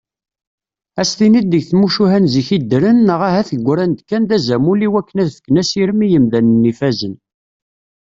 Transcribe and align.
Ad 1.01 1.05
s-tiniḍ 1.09 1.45
deg 1.47 1.63
tmucuha 1.69 2.17
n 2.23 2.25
zik 2.33 2.49
i 2.57 2.57
ddren 2.61 2.97
neɣ 3.07 3.21
ahat 3.27 3.49
ggran-d 3.65 3.99
kan 4.09 4.23
d 4.29 4.31
azamul 4.37 4.79
iwakken 4.87 5.21
ad 5.23 5.29
ffken 5.35 5.59
asirem 5.61 5.99
i 6.05 6.07
yimdanen 6.11 6.69
ifazen. 6.71 7.15